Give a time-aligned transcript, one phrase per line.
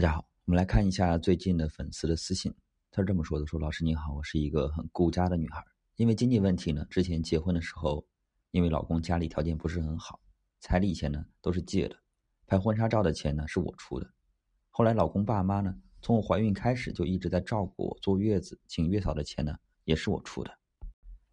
[0.00, 2.50] 大家好，我们来看一下最近的粉丝的私信。
[2.90, 5.62] 他是这么说的：“说老师你好，我是一个很顾家的女孩，
[5.96, 8.06] 因为经济问题呢，之前结婚的时候，
[8.50, 10.18] 因为老公家里条件不是很好，
[10.58, 11.94] 彩礼钱呢都是借的，
[12.46, 14.10] 拍婚纱照的钱呢是我出的。
[14.70, 19.54] 后来老公爸妈呢，从我怀孕开始就一直在照顾我，坐月子请月嫂的钱呢
[19.84, 20.50] 也是我出的。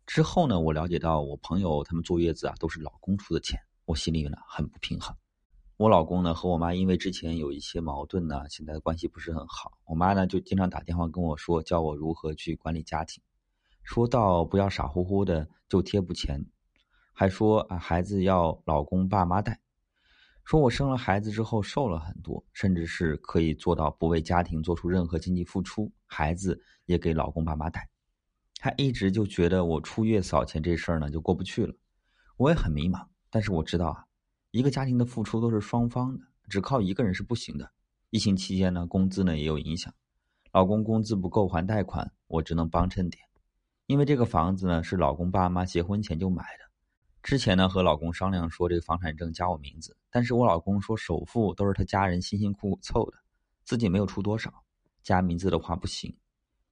[0.06, 5.16] 之后呢，我了解到我朋友他们坐月子啊都是老公出的钱，我心里呢很不平衡。”
[5.78, 9.78] 我老公呢和我妈因为之前有一些矛盾呢，现在的关系不是很好。
[9.86, 13.22] 我妈呢就经常打电话跟我说，教我如何去管理家庭，
[13.84, 16.44] 说到不要傻乎乎的就贴补钱，
[17.14, 19.60] 还说啊孩子要老公爸妈带，
[20.44, 27.88] 说我生了孩子之后瘦了很多，甚至是可以做到不为家庭做出任何经济付出，孩子也给老公爸妈带。
[28.56, 31.76] 他一直就觉得我出月嫂钱这事儿呢就过不去了，
[32.36, 34.07] 我也很迷茫，但是我知道啊。
[34.58, 37.72] 一个家庭的付出都是双方的，只靠一个人是不行的。
[38.10, 39.94] 疫情期间呢，工资呢也有影响，
[40.52, 43.24] 老公工资不够还贷款，我只能帮衬点。
[43.86, 46.66] 因为这个房子呢是老公爸妈结婚前就买的，
[47.22, 53.18] 之前呢和老公商量说这个房产证加我名字，但是我老公说首付都是他家人辛辛苦苦凑的，
[53.64, 54.52] 自己没有出多少，
[55.04, 56.18] 加名字的话不行。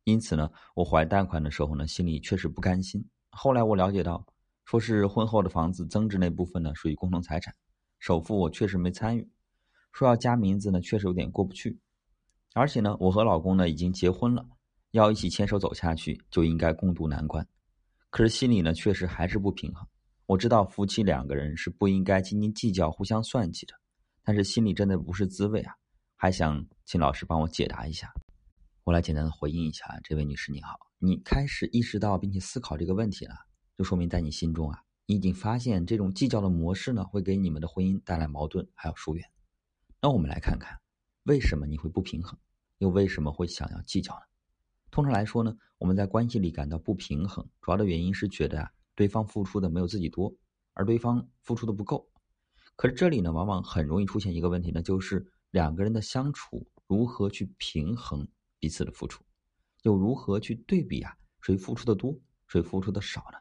[0.05, 3.08] 因此呢，我还贷款的时候呢，心里确实不甘心。
[3.30, 4.25] 后来我了解到，
[4.64, 7.53] 说是婚后的房子增值那部分呢属于共同财产。
[8.06, 9.28] 首付我确实没参与，
[9.92, 11.80] 说要加名字呢，确实有点过不去。
[12.53, 14.45] 而且呢，我和老公呢已经结婚了，
[14.92, 17.48] 要一起牵手走下去，就应该共度难关。
[18.11, 19.83] 可是心里呢，确实还是不平衡。
[20.28, 23.73] 我知道夫妻两个人是不应该斤斤计较、互相算计的，
[24.23, 25.73] 但是心里真的不是滋味啊！
[26.16, 28.14] 还想请老师帮我解答一下。
[28.83, 33.33] 我来简单的回应一下，这位女士你好，你开始意识到并且思考这个问题了，
[33.76, 34.84] 就说明在你心中啊。
[35.08, 39.23] 你已经发现这种计较的模式呢，会给你们的婚姻带来矛盾，还有疏远。
[40.02, 40.80] 那我们来看看，
[41.23, 42.38] 为什么你会不平衡，
[42.80, 44.22] 又为什么会想要计较呢？
[44.89, 50.36] 通常来说呢，我们在关系里感到不平衡，主要的原因是觉得啊，对方付出的没有自己多，
[50.73, 52.10] 而对方付出的不够。
[52.76, 58.27] 可是这里呢，往往很容易出现一个问题呢，就是两个人的相处如何去平衡
[58.58, 59.23] 彼此的付出，
[59.83, 63.38] 又如何去对比啊，谁付出的多，谁付出的少呢？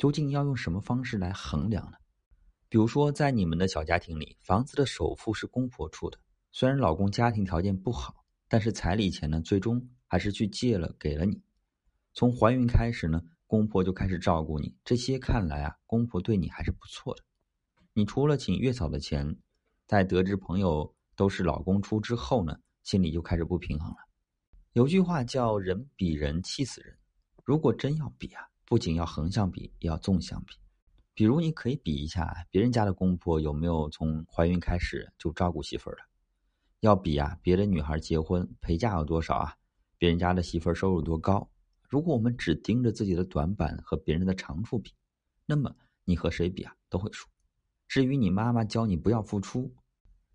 [0.00, 1.98] 究竟要用什么方式来衡量呢？
[2.70, 6.18] 比如说，在你们的小家庭里，房子的首付是公婆出的，
[6.52, 8.14] 虽然老公家庭条件不好，
[8.48, 11.42] 但是彩礼钱呢，最终还是去借了给了你。
[12.14, 17.22] 从怀孕开始呢，公婆就开始照顾你，这些看来啊，公婆对你还是不错的。
[17.92, 19.36] 你除了请月嫂的钱，
[19.86, 23.98] 在得知朋友都是老公出之后呢，心里就开始不平衡了。
[24.72, 26.96] 有句话叫“人比人气死人”，
[27.44, 28.49] 如果真要比啊。
[28.70, 30.54] 不仅要横向比，也要纵向比。
[31.12, 36.02] 比如，你可以比一下别人家的公婆有没有从怀孕开始就照顾媳妇儿的。
[36.78, 39.56] 要比啊，别的女孩结婚陪嫁有多少啊？
[39.98, 41.50] 别人家的媳妇儿收入多高？
[41.88, 44.94] 如果我们只盯着自己的短板和别人的长处比，
[45.46, 47.28] 那么你和谁比啊都会输。
[47.88, 49.74] 至于你妈妈教你不要付出，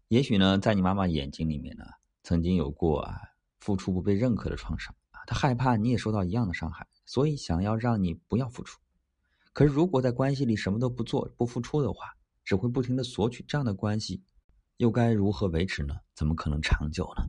[0.09, 1.85] 也许呢，在你妈妈眼睛里面呢，
[2.21, 3.17] 曾经有过啊
[3.61, 6.85] 付出不被认可的创伤啊，她害怕你也受到一样的伤害。
[7.05, 8.79] 所以想要让你不要付出，
[9.53, 14.23] 可是如果在关系里什么都不做不付出的话，只会不停的索取，这样的关系
[14.77, 15.95] 又该如何维持呢？
[16.15, 17.23] 怎么可能长久呢？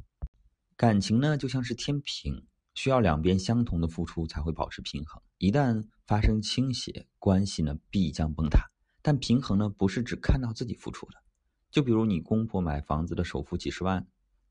[0.77, 5.23] 感情呢就像是天平，需要两边相同的付出才会保持平衡。
[5.39, 8.59] 一旦发生倾斜，关系呢必将崩塌。
[9.03, 11.23] 但平衡呢不是只看到自己付出的，
[11.71, 14.07] 就比如你公婆买房子的首付几十万，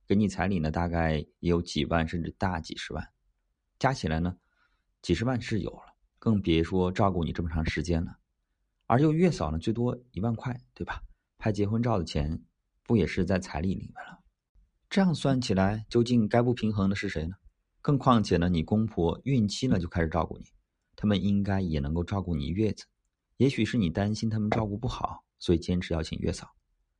[0.07, 3.09] 给你彩礼呢大概也有几万甚至大几十万，
[3.79, 4.37] 加起来呢。
[5.05, 8.17] 几十万是有了，更别说照顾你这么长时间了。
[8.87, 11.03] 而又月嫂呢，最多一万块，对吧？
[11.37, 12.41] 拍结婚照的钱，
[12.81, 14.23] 不也是在彩礼里面了？
[14.89, 17.35] 这样算起来，究竟该不平衡的是谁呢？
[17.83, 20.45] 更况且呢，你公婆孕期呢就开始照顾你，
[20.95, 22.85] 他们应该也能够照顾你月子。
[23.37, 26.51] 也许是你担心他们照顾不好，所以坚持要请月嫂。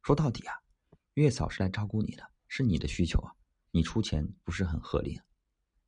[0.03, 0.53] 说到底啊，
[1.15, 3.33] 月嫂是来照顾你的，是你的需求啊，
[3.71, 5.19] 你出钱不是很合理。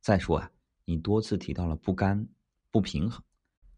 [0.00, 0.50] 再说啊。
[0.88, 2.26] 你多次提到了不甘、
[2.70, 3.22] 不平衡，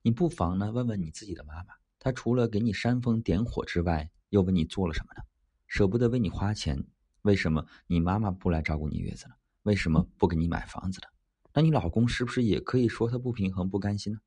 [0.00, 5.24] 你不妨呢问问你自己的妈妈，她除了给你煽风点火之外，又为你做了什么呢？
[5.66, 6.86] 舍不得为你花钱，
[7.22, 9.34] 为什么你妈妈不来照顾你月子了？
[9.64, 11.08] 为什么不给你买房子了？
[11.52, 14.20] 那你老公是不是也可以说他不平衡、不甘心呢？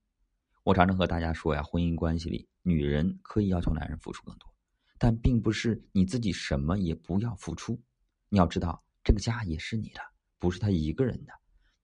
[0.64, 4.54] 我常常和大家说呀，婚姻关系里，女人可以要求男人付出更多，
[4.98, 7.82] 但并不是你自己什么也不要付出。
[8.28, 10.02] 你要知道，这个家也是你的，
[10.38, 11.32] 不是他一个人的。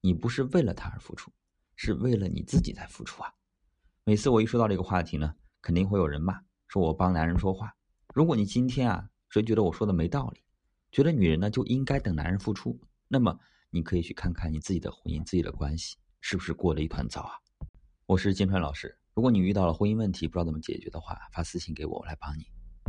[0.02, 1.30] 你不是为了他而付出，
[1.76, 3.32] 是为了你自己在付出啊！
[4.04, 7.74] 每次我一说到这个话题呢，肯定会有人骂，说我帮男人说话。
[8.14, 10.40] 如果你今天啊，谁觉得我说的没道理，
[10.90, 13.38] 觉得女人呢就应该等男人付出，那么
[13.68, 17.34] 你可以去看看你自己的婚姻、自己的关系是不是过了一团糟啊？
[18.06, 22.46] 我是金川老师，如果你遇到了婚姻问题不知道怎么解决的话，发私信给我，我来帮你。